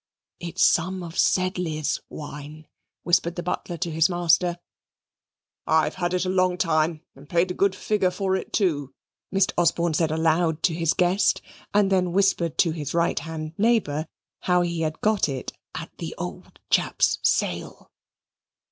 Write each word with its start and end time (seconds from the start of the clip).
"It 0.39 0.55
is 0.57 0.63
some 0.63 1.03
of 1.03 1.15
Sedley's 1.19 2.01
wine," 2.09 2.65
whispered 3.03 3.35
the 3.35 3.43
butler 3.43 3.77
to 3.77 3.91
his 3.91 4.09
master. 4.09 4.57
"I've 5.67 5.93
had 5.93 6.15
it 6.15 6.25
a 6.25 6.29
long 6.29 6.57
time, 6.57 7.03
and 7.15 7.29
paid 7.29 7.51
a 7.51 7.53
good 7.53 7.75
figure 7.75 8.09
for 8.09 8.35
it, 8.35 8.51
too," 8.51 8.95
Mr. 9.31 9.53
Osborne 9.59 9.93
said 9.93 10.09
aloud 10.09 10.63
to 10.63 10.73
his 10.73 10.95
guest, 10.95 11.43
and 11.71 11.91
then 11.91 12.13
whispered 12.13 12.57
to 12.57 12.71
his 12.71 12.95
right 12.95 13.19
hand 13.19 13.53
neighbour 13.59 14.07
how 14.39 14.61
he 14.63 14.81
had 14.81 15.01
got 15.01 15.29
it 15.29 15.53
"at 15.75 15.95
the 15.99 16.15
old 16.17 16.57
chap's 16.71 17.19
sale." 17.21 17.91